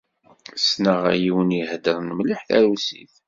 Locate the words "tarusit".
2.47-3.13